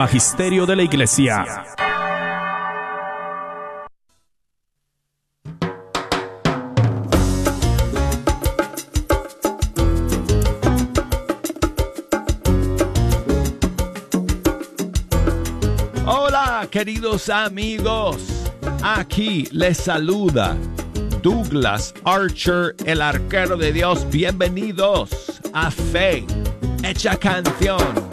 [0.00, 1.44] Magisterio de la Iglesia.
[16.06, 18.22] Hola queridos amigos,
[18.82, 20.56] aquí les saluda
[21.20, 24.06] Douglas Archer, el arquero de Dios.
[24.10, 26.24] Bienvenidos a Fe,
[26.82, 28.09] hecha canción.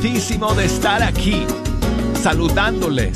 [0.00, 1.44] De estar aquí
[2.22, 3.12] saludándoles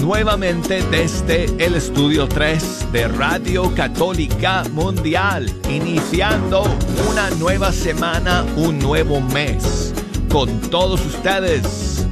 [0.00, 6.62] nuevamente desde el estudio 3 de Radio Católica Mundial, iniciando
[7.10, 9.92] una nueva semana, un nuevo mes
[10.30, 12.06] con todos ustedes.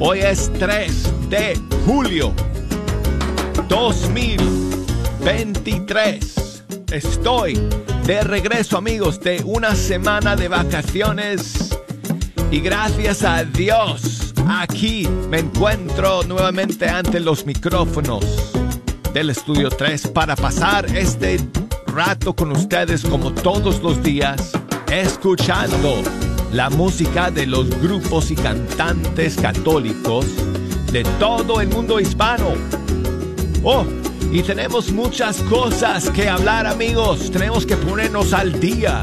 [0.00, 2.32] Hoy es 3 de julio
[3.68, 6.62] 2023.
[6.90, 7.60] Estoy
[8.06, 11.65] de regreso amigos de una semana de vacaciones
[12.50, 18.52] y gracias a Dios, aquí me encuentro nuevamente ante los micrófonos
[19.12, 21.40] del Estudio 3 para pasar este
[21.86, 24.52] rato con ustedes como todos los días,
[24.90, 26.02] escuchando
[26.52, 30.26] la música de los grupos y cantantes católicos
[30.92, 32.52] de todo el mundo hispano.
[33.64, 33.84] Oh,
[34.30, 39.02] y tenemos muchas cosas que hablar amigos, tenemos que ponernos al día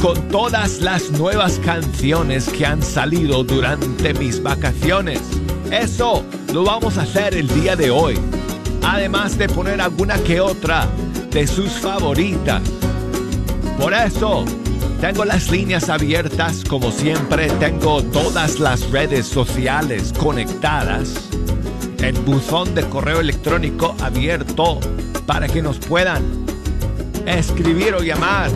[0.00, 5.20] con todas las nuevas canciones que han salido durante mis vacaciones.
[5.70, 8.18] Eso lo vamos a hacer el día de hoy.
[8.82, 10.88] Además de poner alguna que otra
[11.30, 12.62] de sus favoritas.
[13.78, 14.46] Por eso,
[15.02, 21.28] tengo las líneas abiertas, como siempre, tengo todas las redes sociales conectadas,
[21.98, 24.80] el buzón de correo electrónico abierto
[25.26, 26.22] para que nos puedan
[27.26, 28.50] escribir o llamar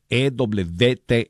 [0.09, 1.27] ewtn.com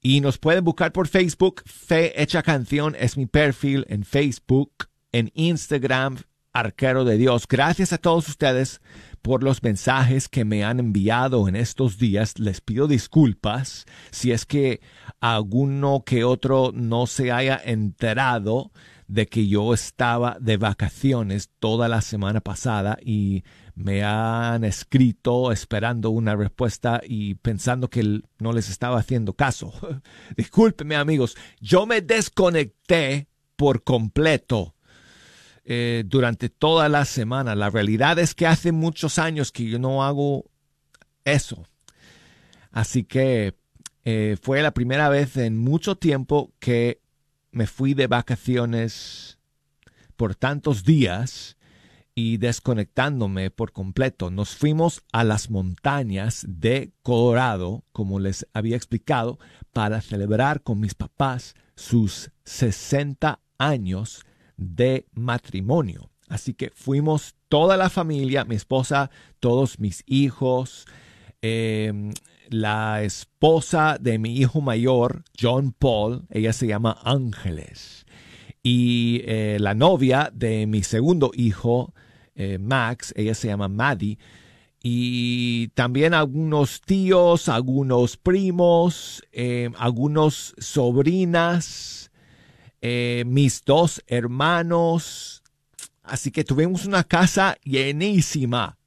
[0.00, 1.62] y nos pueden buscar por Facebook.
[1.66, 6.18] Fe Hecha Canción es mi perfil en Facebook, en Instagram,
[6.52, 7.46] Arquero de Dios.
[7.48, 8.80] Gracias a todos ustedes
[9.20, 12.38] por los mensajes que me han enviado en estos días.
[12.38, 14.80] Les pido disculpas si es que
[15.20, 18.70] alguno que otro no se haya enterado
[19.08, 23.42] de que yo estaba de vacaciones toda la semana pasada y
[23.76, 29.72] me han escrito esperando una respuesta y pensando que no les estaba haciendo caso.
[30.36, 34.74] Discúlpeme amigos, yo me desconecté por completo
[35.66, 37.54] eh, durante toda la semana.
[37.54, 40.46] La realidad es que hace muchos años que yo no hago
[41.26, 41.68] eso.
[42.72, 43.56] Así que
[44.06, 47.02] eh, fue la primera vez en mucho tiempo que
[47.50, 49.38] me fui de vacaciones
[50.16, 51.55] por tantos días
[52.18, 54.30] y desconectándome por completo.
[54.30, 59.38] Nos fuimos a las montañas de Colorado, como les había explicado,
[59.72, 64.24] para celebrar con mis papás sus 60 años
[64.56, 66.10] de matrimonio.
[66.26, 70.86] Así que fuimos toda la familia, mi esposa, todos mis hijos,
[71.42, 71.92] eh,
[72.48, 78.06] la esposa de mi hijo mayor, John Paul, ella se llama Ángeles,
[78.62, 81.92] y eh, la novia de mi segundo hijo,
[82.36, 84.18] eh, Max, ella se llama Maddie,
[84.82, 92.10] y también algunos tíos, algunos primos, eh, algunos sobrinas,
[93.26, 95.42] mis dos hermanos.
[96.04, 98.78] Así que tuvimos una casa llenísima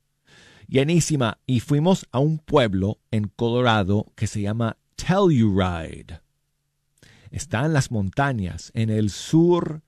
[0.69, 6.21] llenísima y fuimos a un pueblo en Colorado que se llama Telluride.
[7.31, 9.81] Está en las montañas, en el sur,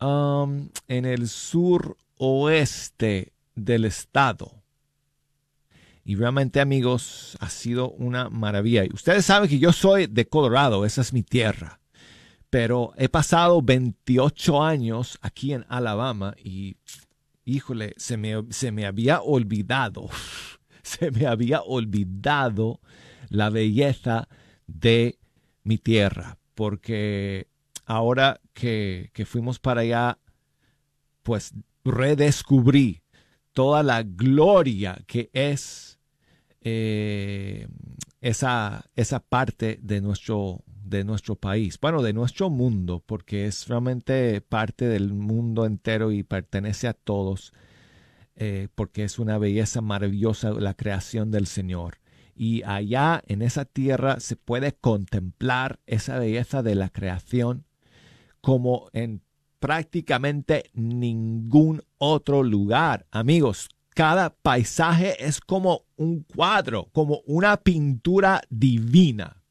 [0.00, 4.62] um, en el sur oeste del estado.
[6.04, 8.84] Y realmente amigos, ha sido una maravilla.
[8.84, 11.80] Y ustedes saben que yo soy de Colorado, esa es mi tierra.
[12.50, 16.76] Pero he pasado 28 años aquí en Alabama y
[17.44, 20.08] híjole, se me, se me había olvidado,
[20.82, 22.80] se me había olvidado
[23.28, 24.28] la belleza
[24.66, 25.18] de
[25.62, 27.48] mi tierra, porque
[27.86, 30.18] ahora que, que fuimos para allá,
[31.22, 33.02] pues redescubrí
[33.52, 35.98] toda la gloria que es
[36.62, 37.68] eh,
[38.20, 44.40] esa, esa parte de nuestro, de nuestro país, bueno, de nuestro mundo, porque es realmente
[44.40, 47.52] parte del mundo entero y pertenece a todos,
[48.36, 51.98] eh, porque es una belleza maravillosa la creación del Señor.
[52.34, 57.64] Y allá en esa tierra se puede contemplar esa belleza de la creación
[58.40, 59.22] como en
[59.64, 63.06] prácticamente ningún otro lugar.
[63.10, 69.42] Amigos, cada paisaje es como un cuadro, como una pintura divina.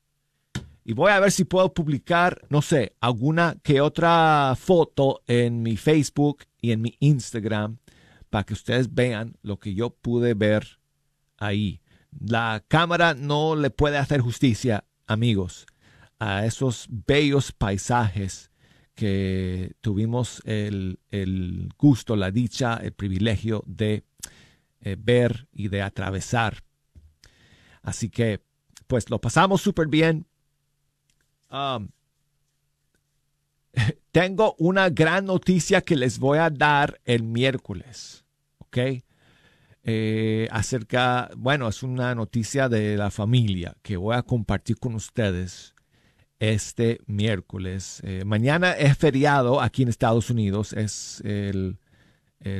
[0.86, 5.78] Y voy a ver si puedo publicar, no sé, alguna que otra foto en mi
[5.78, 7.80] Facebook y en mi Instagram
[8.30, 10.80] para que ustedes vean lo que yo pude ver
[11.38, 11.82] ahí.
[12.20, 15.66] La cámara no le puede hacer justicia, amigos,
[16.20, 18.52] a esos bellos paisajes
[18.96, 21.00] que tuvimos el,
[21.78, 24.04] gusto, la dicha, el privilegio de
[24.82, 26.64] eh, ver y de atravesar.
[27.82, 28.42] Así que,
[28.88, 30.26] pues lo pasamos súper bien.
[31.50, 31.90] Um,
[34.12, 38.26] tengo una gran noticia que les voy a dar el miércoles,
[38.60, 38.78] ¿ok?
[39.86, 45.74] Eh, acerca, bueno, es una noticia de la familia que voy a compartir con ustedes
[46.52, 48.02] este miércoles.
[48.04, 51.78] Eh, mañana es feriado aquí en Estados Unidos, es el,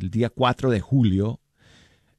[0.10, 1.42] día 4 de julio,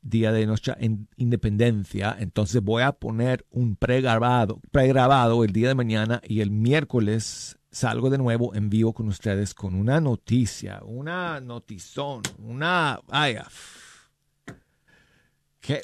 [0.02, 0.76] día de nuestra
[1.16, 2.14] independencia.
[2.18, 8.10] Entonces voy a poner un pregrabado, pregrabado el día de mañana y el miércoles salgo
[8.10, 13.00] de nuevo en vivo con ustedes con una noticia, una notizón, una...
[13.08, 13.36] Ay,
[15.60, 15.80] ¿Qué?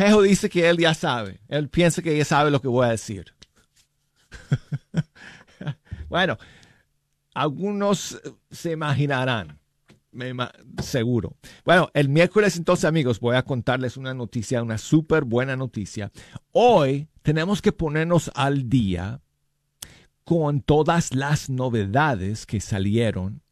[0.00, 1.40] Jejo dice que él ya sabe.
[1.46, 3.34] Él piensa que ya sabe lo que voy a decir.
[6.08, 6.38] bueno,
[7.34, 8.18] algunos
[8.50, 9.58] se imaginarán,
[10.82, 11.36] seguro.
[11.66, 16.10] Bueno, el miércoles entonces amigos voy a contarles una noticia, una súper buena noticia.
[16.50, 19.20] Hoy tenemos que ponernos al día
[20.24, 23.42] con todas las novedades que salieron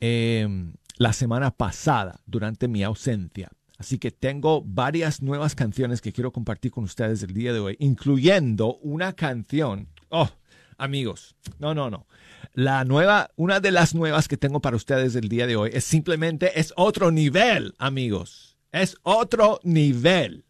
[0.00, 3.52] eh, la semana pasada durante mi ausencia.
[3.80, 7.76] Así que tengo varias nuevas canciones que quiero compartir con ustedes el día de hoy,
[7.78, 9.88] incluyendo una canción.
[10.10, 10.28] Oh,
[10.76, 12.06] amigos, no, no, no.
[12.52, 15.84] La nueva, una de las nuevas que tengo para ustedes el día de hoy es
[15.84, 18.58] simplemente, es otro nivel, amigos.
[18.70, 20.44] Es otro nivel.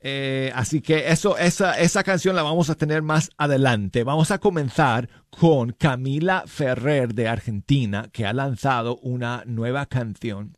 [0.00, 4.02] Eh, así que eso, esa, esa canción la vamos a tener más adelante.
[4.02, 10.57] Vamos a comenzar con Camila Ferrer de Argentina, que ha lanzado una nueva canción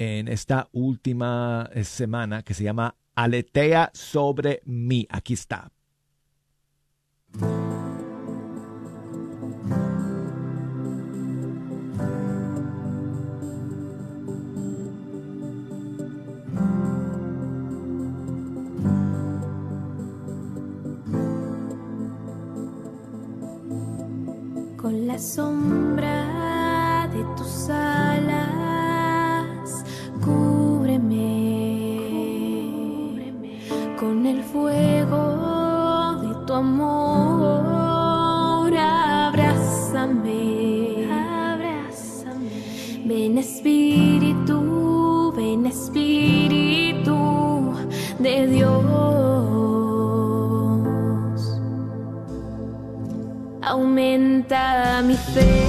[0.00, 5.06] en esta última eh, semana que se llama Aletea sobre mí.
[5.10, 5.70] Aquí está.
[24.78, 27.68] Con la sombra de tus
[54.10, 55.59] Aumenta mi fe.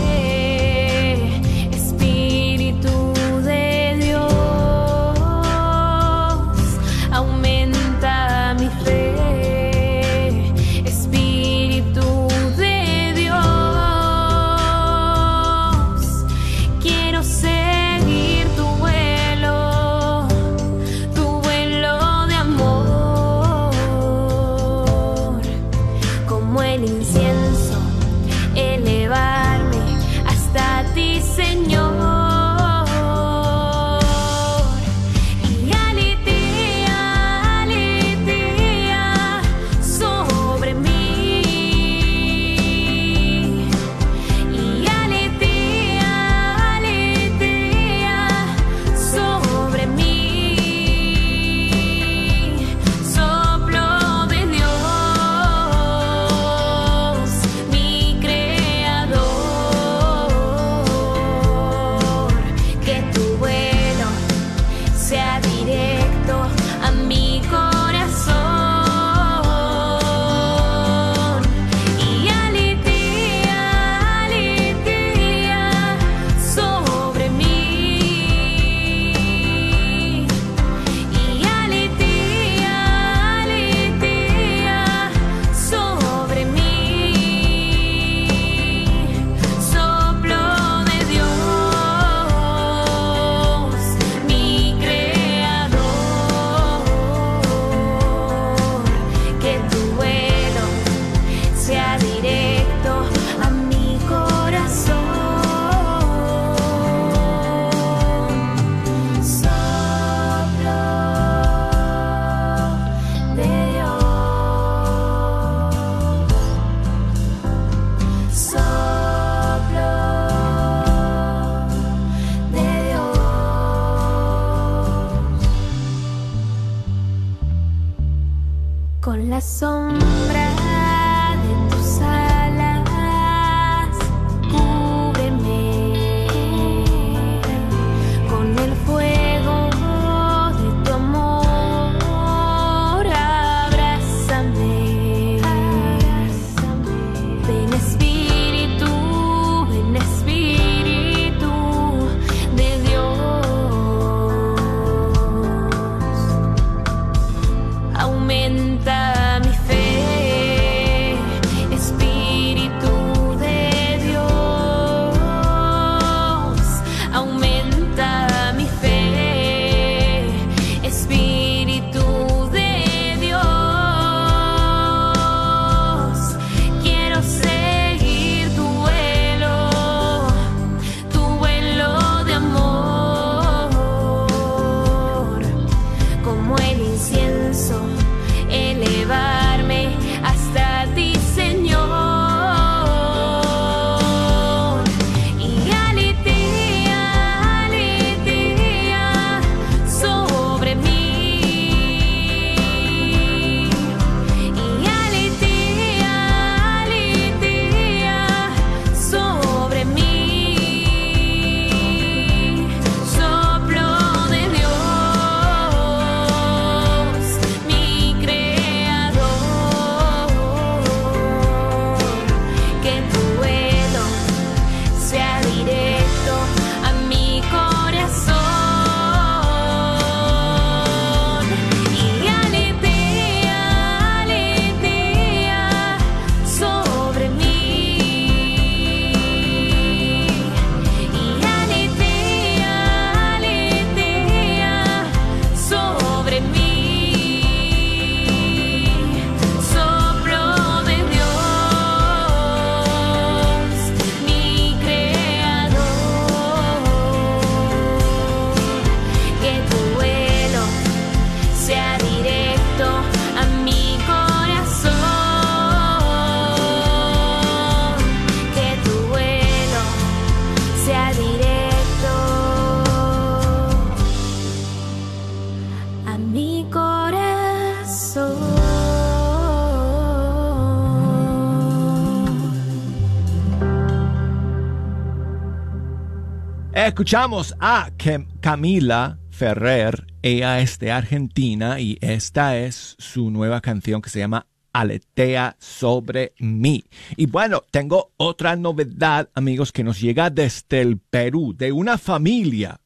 [286.88, 290.08] Escuchamos a Cam- Camila Ferrer.
[290.22, 296.34] Ella es de Argentina y esta es su nueva canción que se llama Aletea sobre
[296.40, 296.84] mí.
[297.18, 302.80] Y bueno, tengo otra novedad, amigos, que nos llega desde el Perú, de una familia.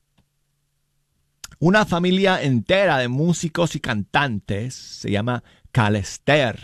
[1.59, 4.75] Una familia entera de músicos y cantantes.
[4.75, 6.59] Se llama Calester.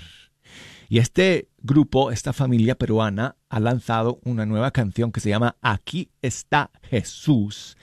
[0.92, 6.10] Y este grupo, esta familia peruana, ha lanzado una nueva canción que se llama Aquí
[6.22, 7.78] está Jesús,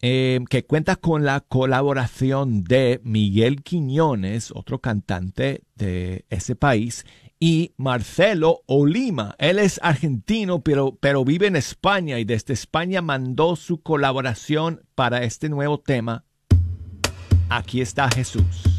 [0.00, 7.04] eh, que cuenta con la colaboración de Miguel Quiñones, otro cantante de ese país,
[7.40, 9.34] y Marcelo Olima.
[9.38, 15.24] Él es argentino, pero, pero vive en España y desde España mandó su colaboración para
[15.24, 16.22] este nuevo tema.
[17.48, 18.75] Aquí está Jesús.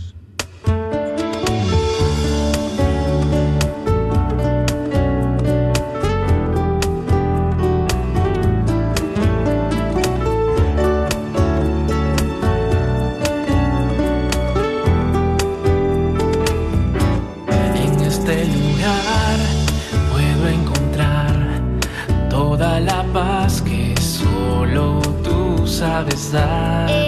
[25.77, 27.06] Sabes dar.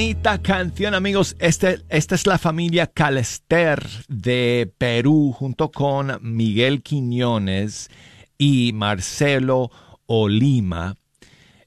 [0.00, 1.36] Bonita canción, amigos.
[1.40, 7.90] Este, esta es la familia Calester de Perú, junto con Miguel Quiñones
[8.38, 9.70] y Marcelo
[10.06, 10.96] Olima,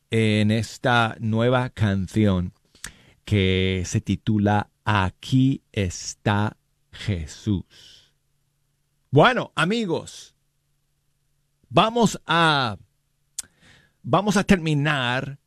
[0.09, 2.53] en esta nueva canción
[3.23, 6.57] que se titula Aquí está
[6.91, 8.15] Jesús.
[9.11, 10.33] Bueno, amigos,
[11.69, 12.77] vamos a
[14.01, 15.37] vamos a terminar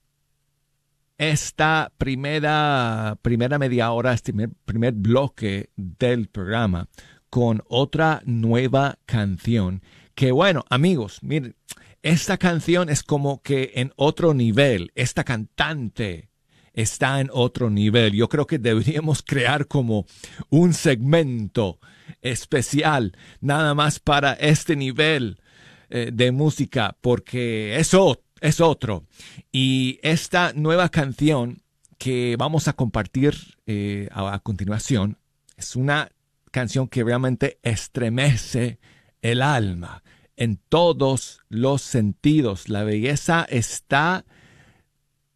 [1.19, 6.89] esta primera, primera media hora, este primer, primer bloque del programa
[7.31, 9.83] con otra nueva canción.
[10.15, 11.57] Que bueno, amigos, miren,
[12.03, 14.93] esta canción es como que en otro nivel.
[14.95, 16.31] Esta cantante
[16.73, 18.13] está en otro nivel.
[18.13, 20.07] Yo creo que deberíamos crear como
[20.51, 21.81] un segmento
[22.21, 25.41] especial nada más para este nivel
[25.89, 29.05] eh, de música porque es otro es otro.
[29.53, 31.63] Y esta nueva canción
[31.99, 33.35] que vamos a compartir
[33.67, 35.19] eh, a, a, continuación
[35.57, 36.11] es una
[36.51, 38.79] canción que realmente estremece
[39.23, 40.03] el alma
[40.37, 42.69] en todos los sentidos.
[42.69, 44.25] La belleza está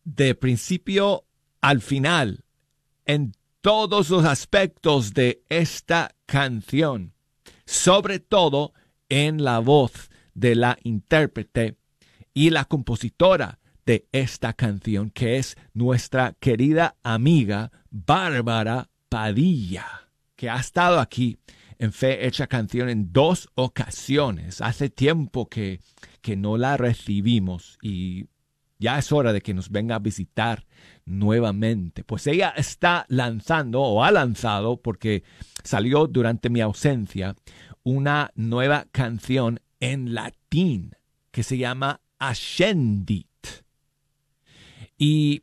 [0.04, 1.24] de principio
[1.60, 2.44] al final
[3.06, 7.12] en todos los aspectos de esta canción,
[7.66, 8.72] sobre todo
[9.08, 11.79] en la voz de la intérprete
[12.34, 20.60] y la compositora de esta canción, que es nuestra querida amiga Bárbara Padilla, que ha
[20.60, 21.38] estado aquí
[21.78, 24.60] en Fe Hecha Canción en dos ocasiones.
[24.60, 25.80] Hace tiempo que,
[26.20, 28.26] que no la recibimos y
[28.78, 30.66] ya es hora de que nos venga a visitar
[31.04, 32.04] nuevamente.
[32.04, 35.22] Pues ella está lanzando o ha lanzado, porque
[35.62, 37.36] salió durante mi ausencia,
[37.82, 40.94] una nueva canción en latín
[41.30, 43.26] que se llama Ascendit.
[44.96, 45.42] Y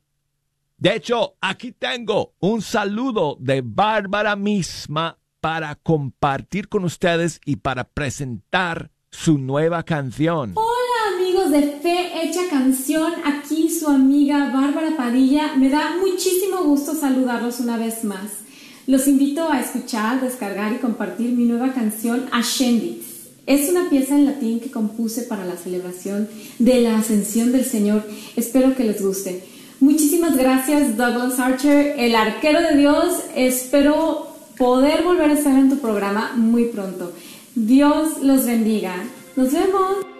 [0.79, 7.83] De hecho, aquí tengo un saludo de Bárbara misma para compartir con ustedes y para
[7.83, 10.53] presentar su nueva canción.
[10.53, 15.55] Hola amigos de Fe Hecha Canción, aquí su amiga Bárbara Padilla.
[15.55, 18.41] Me da muchísimo gusto saludarlos una vez más.
[18.85, 23.16] Los invito a escuchar, descargar y compartir mi nueva canción Ascendit.
[23.47, 26.27] Es una pieza en latín que compuse para la celebración
[26.59, 28.03] de la ascensión del Señor.
[28.35, 29.41] Espero que les guste.
[29.79, 33.15] Muchísimas gracias Douglas Archer, el arquero de Dios.
[33.35, 37.13] Espero poder volver a estar en tu programa muy pronto.
[37.55, 39.05] Dios los bendiga.
[39.37, 40.16] Nos vemos.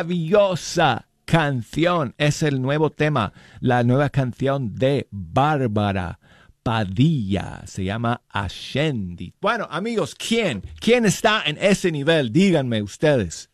[0.00, 2.14] Maravillosa canción.
[2.16, 6.18] Es el nuevo tema, la nueva canción de Bárbara
[6.62, 7.62] Padilla.
[7.66, 9.34] Se llama Ascendi.
[9.42, 10.62] Bueno, amigos, ¿quién?
[10.80, 12.32] ¿Quién está en ese nivel?
[12.32, 13.50] Díganme ustedes.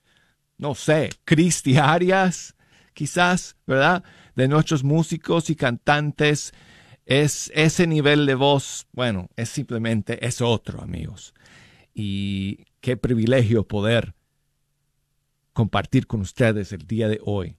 [0.57, 2.55] No sé, Cristi Arias,
[2.95, 4.05] quizás, ¿verdad?
[4.37, 6.53] De nuestros músicos y cantantes.
[7.07, 11.35] Es ese nivel de voz, bueno, es simplemente, es otro, amigos.
[11.93, 14.16] Y qué privilegio poder
[15.57, 17.57] compartir con ustedes el día de hoy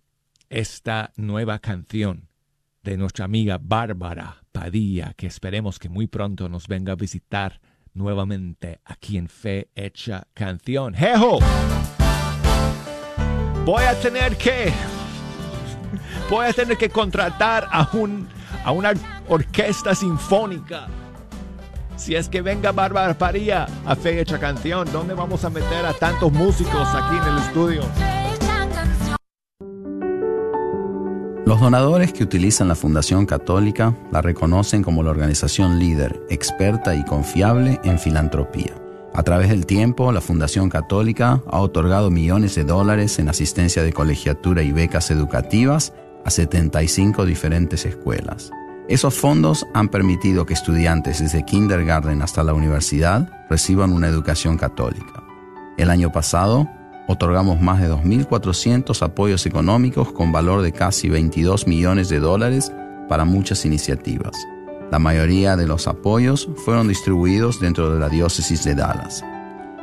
[0.49, 2.29] esta nueva canción
[2.83, 7.59] de nuestra amiga Bárbara Padilla, que esperemos que muy pronto nos venga a visitar
[7.95, 10.93] nuevamente aquí en Fe Hecha Canción.
[10.93, 11.39] ¡Jejo!
[13.65, 14.71] Voy a tener que.
[16.29, 18.29] Voy a tener que contratar a, un,
[18.63, 18.93] a una
[19.27, 20.87] orquesta sinfónica.
[21.97, 25.93] Si es que venga Bárbara Padilla a Fe Hecha Canción, ¿dónde vamos a meter a
[25.93, 27.81] tantos músicos aquí en el estudio?
[31.45, 37.03] Los donadores que utilizan la Fundación Católica la reconocen como la organización líder, experta y
[37.03, 38.75] confiable en filantropía.
[39.13, 43.93] A través del tiempo, la Fundación Católica ha otorgado millones de dólares en asistencia de
[43.93, 45.93] colegiatura y becas educativas
[46.25, 48.51] a 75 diferentes escuelas.
[48.89, 55.23] Esos fondos han permitido que estudiantes desde kindergarten hasta la universidad reciban una educación católica.
[55.77, 56.69] El año pasado,
[57.09, 62.71] otorgamos más de 2.400 apoyos económicos con valor de casi 22 millones de dólares
[63.09, 64.37] para muchas iniciativas.
[64.89, 69.21] La mayoría de los apoyos fueron distribuidos dentro de la diócesis de Dallas.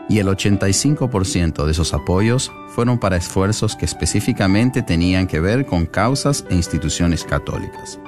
[0.09, 5.85] Y el 85% de esos apoyos fueron para esfuerzos que específicamente tenían que ver con
[5.85, 7.99] causas e instituciones católicas.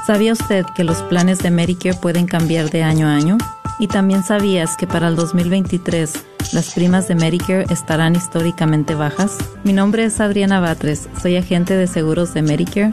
[0.07, 3.39] ¿Sabía usted que los planes de Medicare pueden cambiar de año a año?
[3.79, 6.13] Y también sabías que para el 2023
[6.53, 9.39] las primas de Medicare estarán históricamente bajas.
[9.65, 12.93] Mi nombre es Adriana Batres, soy agente de seguros de Medicare,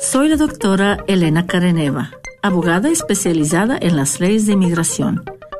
[0.00, 2.10] Soy la doctora Elena Careneva,
[2.42, 5.22] abogada especializada en las leyes de inmigración.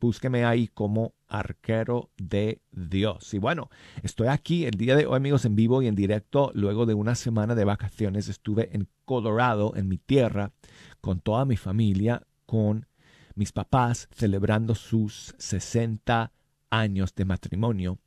[0.00, 3.34] búsqueme ahí como arquero de Dios.
[3.34, 3.70] Y bueno,
[4.02, 6.52] estoy aquí el día de hoy, amigos, en vivo y en directo.
[6.54, 10.52] Luego de una semana de vacaciones estuve en Colorado, en mi tierra,
[11.00, 12.86] con toda mi familia, con
[13.34, 16.32] mis papás, celebrando sus 60
[16.70, 17.98] años de matrimonio.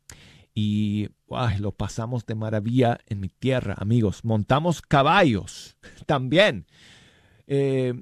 [0.54, 1.10] Y
[1.60, 4.26] lo pasamos de maravilla en mi tierra, amigos.
[4.26, 6.66] Montamos caballos también.
[7.46, 7.94] Eh,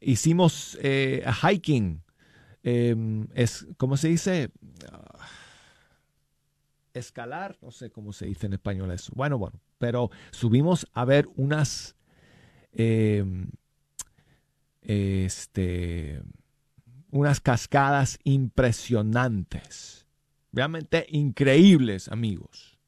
[0.00, 2.02] hicimos eh, hiking.
[2.62, 4.50] Em, es, ¿Cómo se dice?
[6.94, 9.12] escalar, no sé cómo se dice en español eso.
[9.14, 11.96] Bueno, bueno, pero subimos a ver unas
[12.72, 13.50] em,
[14.84, 16.22] este,
[17.10, 20.06] unas cascadas impresionantes,
[20.52, 22.78] realmente increíbles, amigos.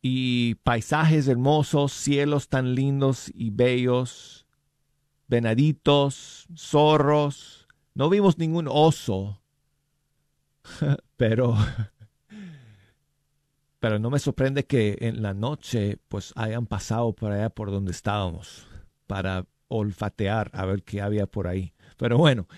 [0.00, 4.46] Y paisajes hermosos, cielos tan lindos y bellos,
[5.28, 7.66] venaditos, zorros.
[7.94, 9.40] No vimos ningún oso,
[11.16, 11.56] pero
[13.84, 17.92] pero no me sorprende que en la noche pues hayan pasado por allá por donde
[17.92, 18.66] estábamos
[19.06, 21.72] para olfatear a ver qué había por ahí.
[21.96, 22.48] Pero bueno,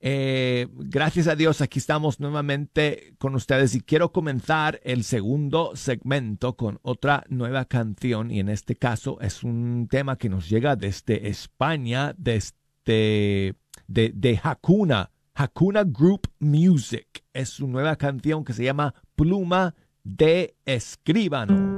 [0.00, 6.56] eh, gracias a Dios aquí estamos nuevamente con ustedes y quiero comenzar el segundo segmento
[6.56, 11.28] con otra nueva canción y en este caso es un tema que nos llega desde
[11.28, 12.52] España, desde
[13.86, 17.24] de, de Hakuna, Hakuna Group Music.
[17.32, 21.71] Es su nueva canción que se llama Pluma de Escribano.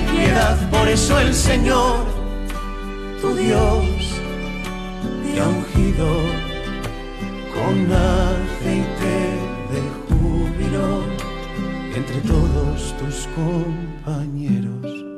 [0.00, 2.04] Impiedad, por eso el Señor,
[3.20, 3.84] tu Dios,
[5.22, 6.08] te ha ungido
[7.54, 9.16] con aceite
[9.72, 11.02] de júbilo
[11.94, 15.13] entre todos tus compañeros.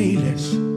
[0.00, 0.69] De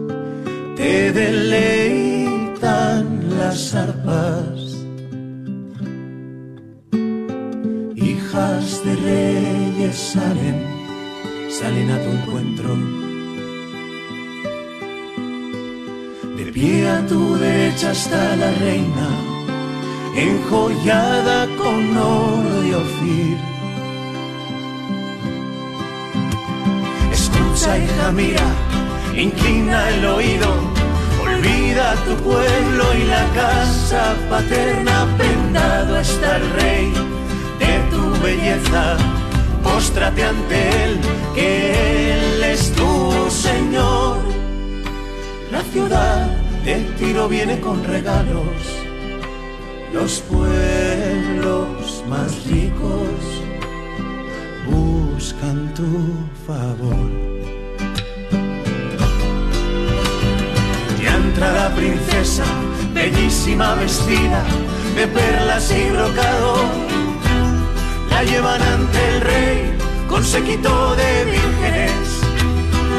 [70.33, 72.21] con séquito de vírgenes.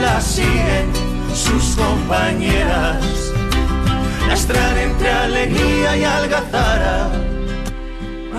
[0.01, 0.91] La siguen
[1.35, 3.33] sus compañeras.
[4.29, 7.11] Las traen entre alegría y algazara.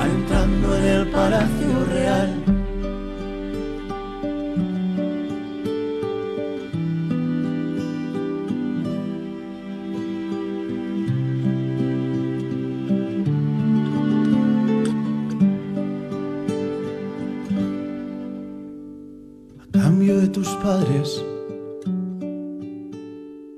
[0.03, 2.44] Entrando en el palacio real.
[20.25, 21.23] De tus padres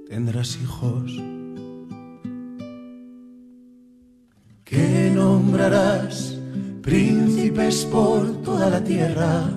[0.10, 1.06] tendrás hijos
[4.66, 6.38] que nombrarás
[6.82, 9.50] príncipes por toda la tierra.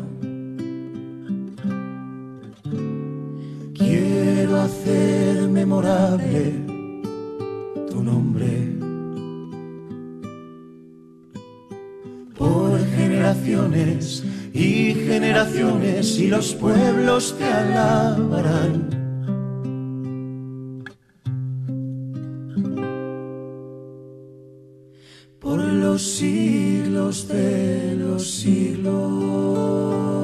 [3.74, 6.64] Quiero hacer memorable
[7.90, 8.52] tu nombre
[12.36, 14.22] por generaciones
[14.52, 18.90] y generaciones y los pueblos te alabarán.
[25.38, 30.19] Por los siglos de los siglos.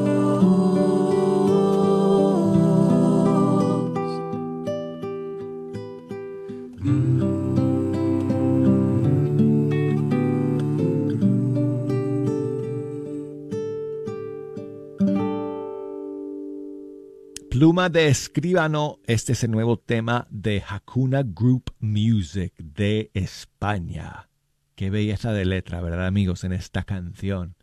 [17.77, 24.31] De escribano, este es el nuevo tema de Hakuna Group Music de España.
[24.74, 26.43] Qué belleza de letra, ¿verdad amigos?
[26.45, 27.55] En esta canción.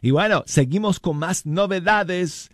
[0.00, 2.48] Y bueno, seguimos con más novedades.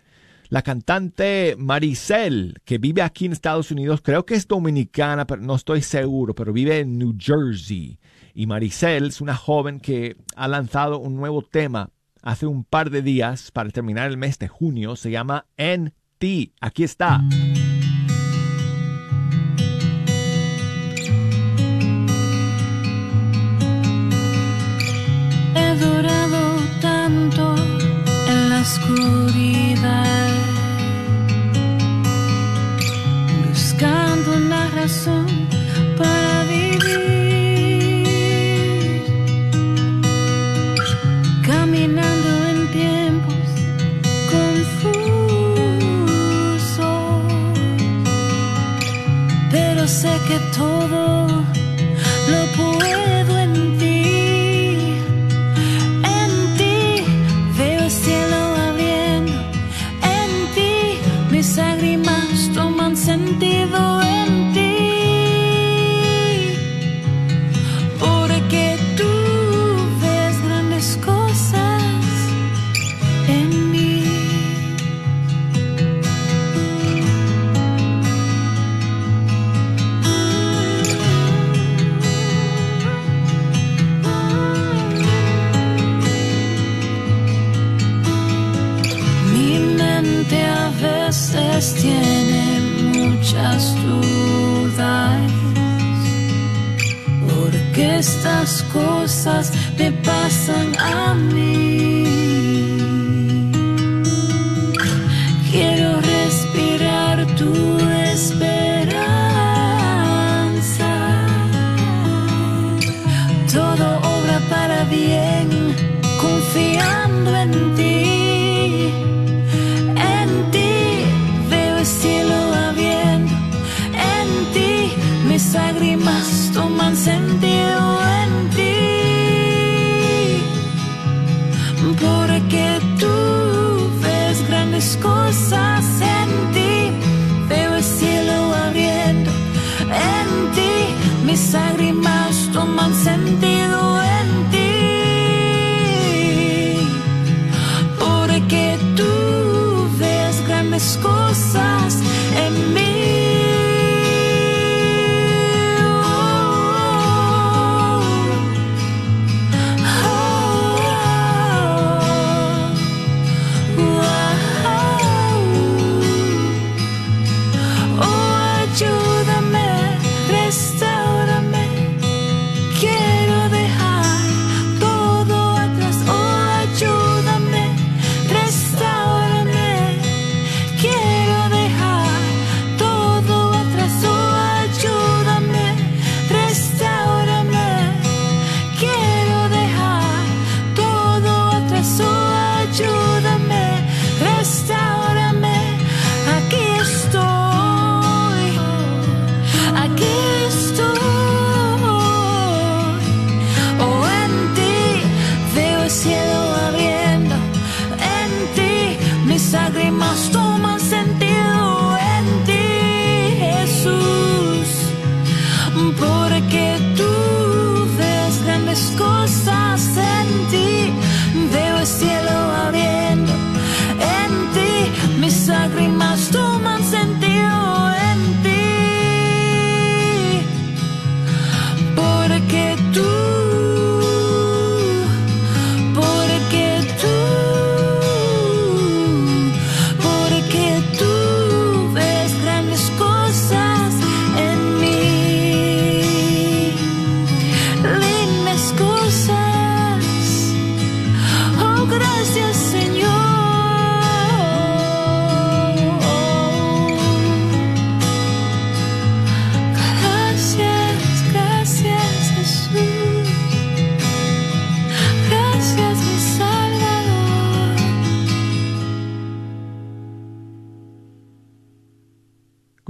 [0.49, 5.55] La cantante Maricel, que vive aquí en Estados Unidos, creo que es dominicana, pero no
[5.55, 7.97] estoy seguro, pero vive en New Jersey.
[8.33, 11.91] Y Maricel es una joven que ha lanzado un nuevo tema
[12.21, 14.97] hace un par de días para terminar el mes de junio.
[14.97, 16.53] Se llama En ti.
[16.61, 17.21] Aquí está.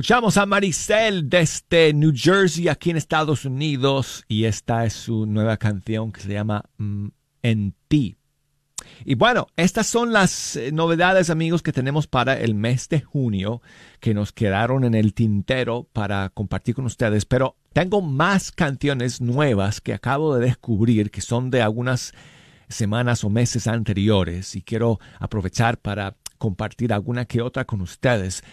[0.06, 5.58] Escuchamos a Maricel desde New Jersey, aquí en Estados Unidos, y esta es su nueva
[5.58, 7.08] canción que se llama mm,
[7.42, 8.16] En ti.
[9.04, 13.64] Y bueno, estas son las eh, novedades, amigos, que tenemos para el mes de junio,
[14.00, 17.26] que nos quedaron en el tintero para compartir con ustedes.
[17.26, 22.14] Pero tengo más canciones nuevas que acabo de descubrir, que son de algunas
[22.70, 28.44] semanas o meses anteriores, y quiero aprovechar para compartir alguna que otra con ustedes.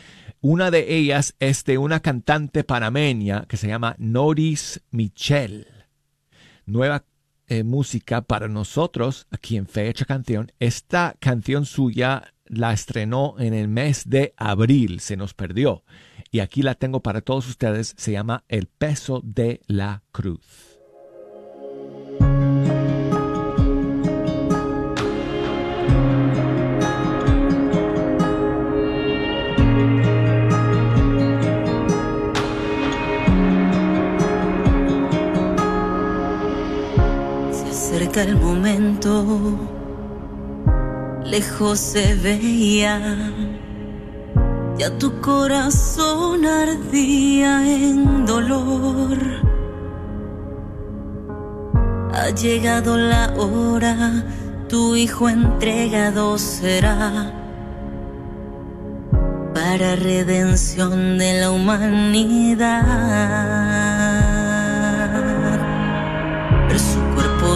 [0.45, 5.69] Una de ellas es de una cantante panameña que se llama Noris Michel.
[6.67, 7.05] Nueva
[7.47, 10.51] eh, música para nosotros aquí en Fecha Canción.
[10.59, 15.85] Esta canción suya la estrenó en el mes de abril, se nos perdió.
[16.33, 20.72] Y aquí la tengo para todos ustedes, se llama El peso de la cruz.
[38.13, 39.59] Acerca el momento,
[41.25, 43.01] lejos se veía,
[44.77, 49.17] ya tu corazón ardía en dolor.
[52.13, 54.27] Ha llegado la hora,
[54.69, 57.33] tu hijo entregado será
[59.55, 62.93] para redención de la humanidad.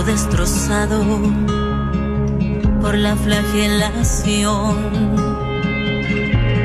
[0.06, 1.02] Destrozado
[2.80, 4.76] por la flagelación.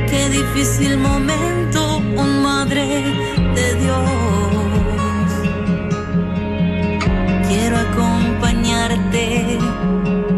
[0.10, 2.86] Qué difícil momento, un madre
[3.56, 5.32] de Dios.
[7.48, 9.58] Quiero acompañarte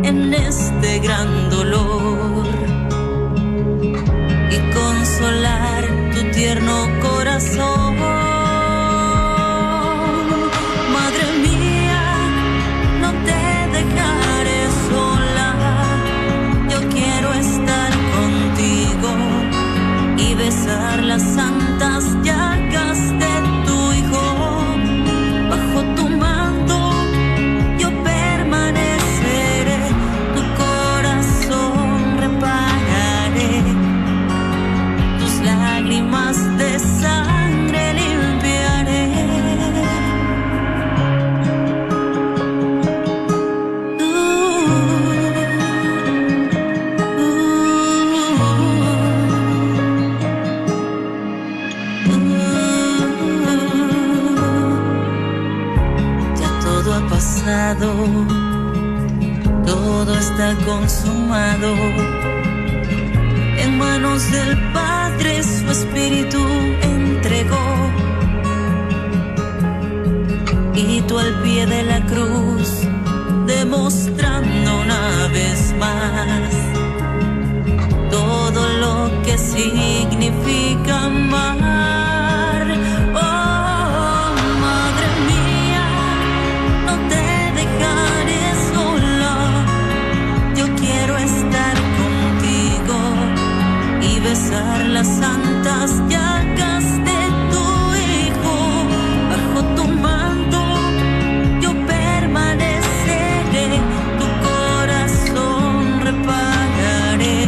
[0.04, 2.48] en este gran dolor
[4.50, 5.84] y consolar
[6.14, 8.23] tu tierno corazón.
[20.44, 21.73] Besar las santas
[59.66, 61.74] todo está consumado
[63.58, 66.40] en manos del Padre su espíritu
[66.82, 67.68] entregó.
[70.76, 72.70] Y tú al pie de la cruz,
[73.48, 76.50] demostrando una vez más
[78.12, 81.83] todo lo que significa amar.
[94.94, 97.20] Las santas llagas de
[97.52, 97.66] tu
[98.10, 98.56] hijo.
[99.30, 100.62] Bajo tu manto
[101.62, 103.68] yo permaneceré,
[104.20, 107.40] tu corazón repararé,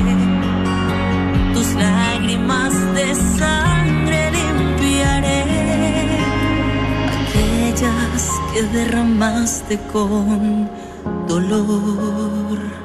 [1.54, 5.44] tus lágrimas de sangre limpiaré,
[7.22, 10.70] aquellas que derramaste con
[11.28, 12.76] dolor.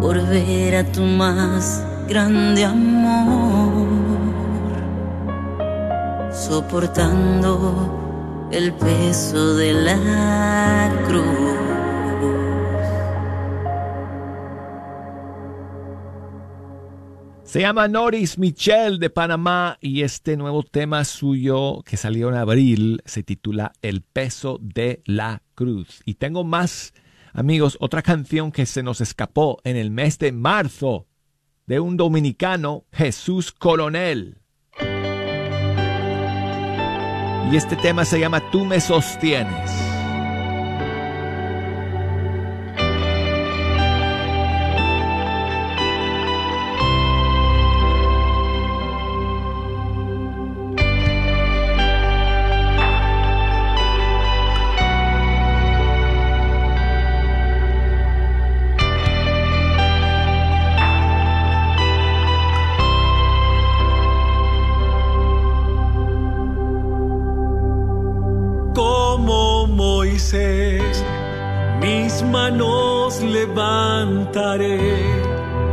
[0.00, 3.86] por ver a tu más grande amor,
[6.32, 11.26] soportando el peso de la cruz.
[17.44, 23.02] Se llama Noris Michel de Panamá y este nuevo tema suyo que salió en abril
[23.04, 26.00] se titula El peso de la cruz.
[26.06, 26.94] Y tengo más,
[27.34, 31.07] amigos, otra canción que se nos escapó en el mes de marzo
[31.68, 34.38] de un dominicano, Jesús Coronel.
[37.52, 39.97] Y este tema se llama Tú me sostienes.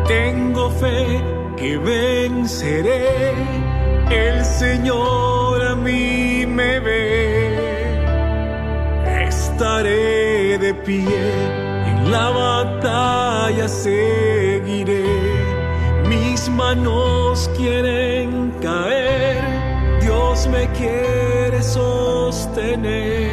[0.07, 1.22] Tengo fe
[1.57, 3.34] que venceré,
[4.09, 7.97] el Señor a mí me ve,
[9.28, 11.22] estaré de pie,
[11.91, 15.05] en la batalla seguiré,
[16.07, 19.43] mis manos quieren caer,
[20.01, 23.24] Dios me quiere sostener.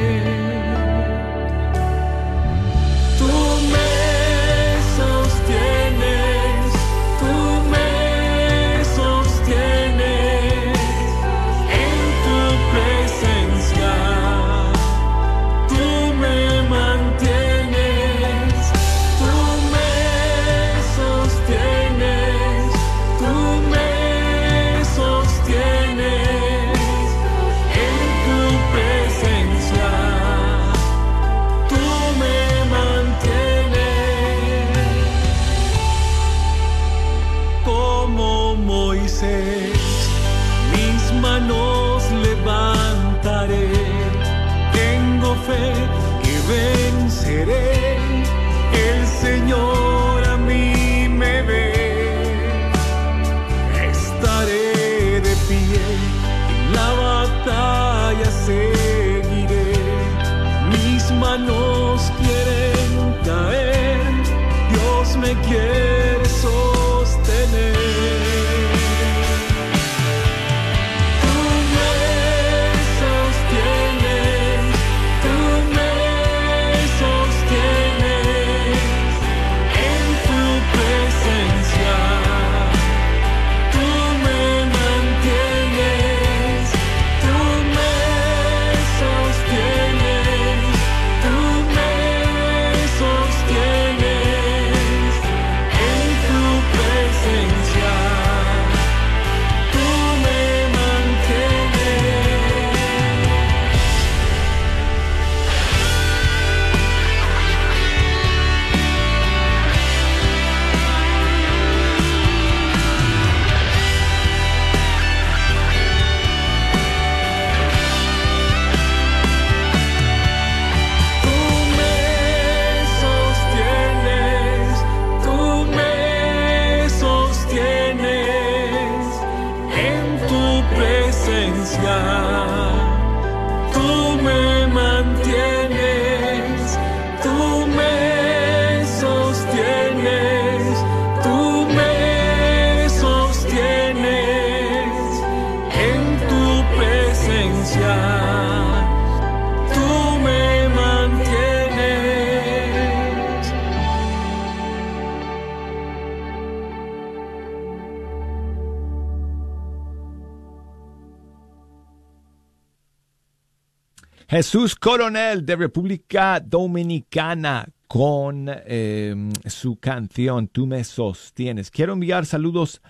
[164.42, 169.14] Jesús Coronel de República Dominicana con eh,
[169.46, 171.70] su canción Tú me sostienes.
[171.70, 172.82] Quiero enviar saludos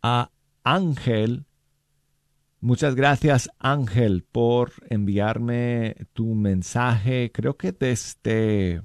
[0.00, 0.30] a
[0.62, 1.44] Ángel.
[2.60, 7.32] Muchas gracias Ángel por enviarme tu mensaje.
[7.34, 8.80] Creo que desde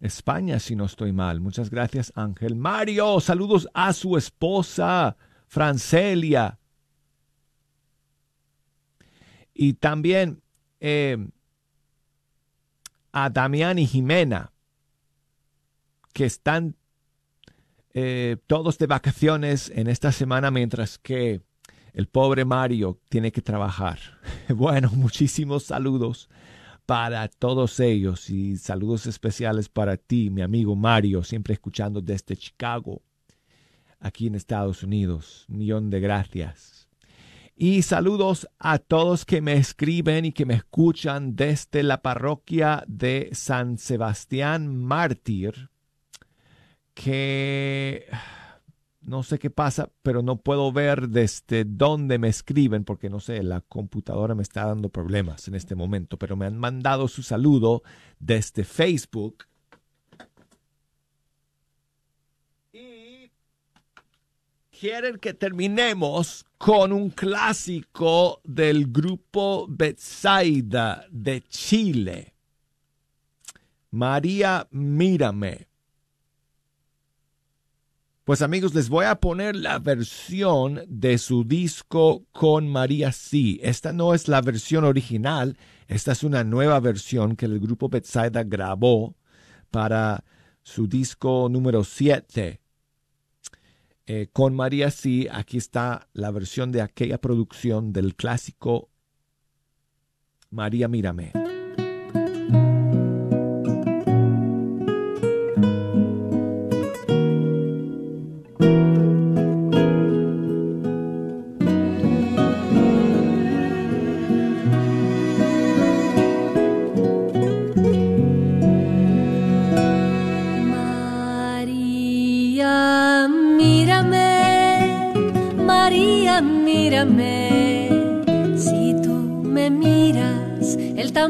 [0.00, 1.42] España, si no estoy mal.
[1.42, 2.56] Muchas gracias Ángel.
[2.56, 5.18] Mario, saludos a su esposa
[5.48, 6.58] Francelia.
[9.52, 10.41] Y también
[10.84, 11.16] eh,
[13.12, 14.50] a Damián y Jimena,
[16.12, 16.74] que están
[17.94, 21.40] eh, todos de vacaciones en esta semana mientras que
[21.94, 23.98] el pobre Mario tiene que trabajar.
[24.48, 26.28] Bueno, muchísimos saludos
[26.84, 33.02] para todos ellos y saludos especiales para ti, mi amigo Mario, siempre escuchando desde Chicago,
[34.00, 35.46] aquí en Estados Unidos.
[35.48, 36.81] Un millón de gracias.
[37.54, 43.28] Y saludos a todos que me escriben y que me escuchan desde la parroquia de
[43.32, 45.68] San Sebastián Mártir,
[46.94, 48.06] que
[49.02, 53.42] no sé qué pasa, pero no puedo ver desde dónde me escriben porque no sé,
[53.42, 57.82] la computadora me está dando problemas en este momento, pero me han mandado su saludo
[58.18, 59.44] desde Facebook.
[64.82, 72.34] Quieren que terminemos con un clásico del grupo Betsaida de Chile.
[73.92, 75.68] María, mírame.
[78.24, 83.60] Pues amigos, les voy a poner la versión de su disco con María Sí.
[83.62, 85.56] Esta no es la versión original,
[85.86, 89.14] esta es una nueva versión que el grupo Betsaida grabó
[89.70, 90.24] para
[90.64, 92.61] su disco número 7.
[94.06, 98.90] Eh, con María Sí, aquí está la versión de aquella producción del clásico
[100.50, 101.32] María Mírame.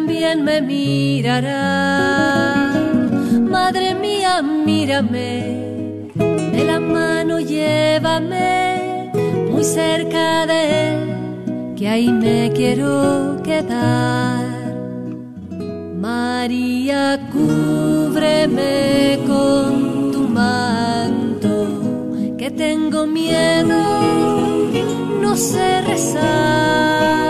[0.03, 1.55] También me mirará.
[3.40, 6.11] Madre mía, mírame,
[6.55, 9.12] de la mano llévame
[9.48, 14.44] muy cerca de Él, que ahí me quiero quedar.
[16.00, 21.53] María, cúbreme con tu manto,
[22.36, 23.78] que tengo miedo,
[25.22, 27.21] no sé rezar,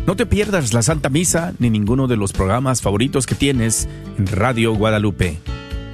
[0.07, 3.87] No te pierdas la Santa Misa ni ninguno de los programas favoritos que tienes
[4.19, 5.37] en Radio Guadalupe.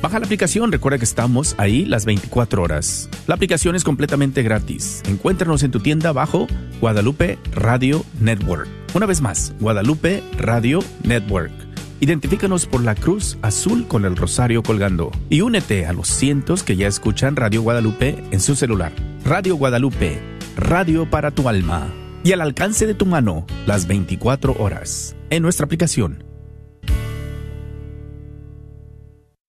[0.01, 3.11] Baja la aplicación, recuerda que estamos ahí las 24 horas.
[3.27, 5.03] La aplicación es completamente gratis.
[5.09, 6.47] Encuéntranos en tu tienda bajo
[6.81, 8.69] Guadalupe Radio Network.
[8.95, 11.72] Una vez más, Guadalupe Radio Network.
[12.03, 16.75] Identifícanos por la cruz azul con el rosario colgando y únete a los cientos que
[16.75, 18.91] ya escuchan Radio Guadalupe en su celular.
[19.25, 20.21] Radio Guadalupe,
[20.57, 21.87] radio para tu alma
[22.25, 26.25] y al alcance de tu mano las 24 horas en nuestra aplicación.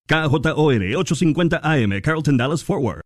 [0.06, 3.01] KJOR 850 AM, Carlton Dallas Forward.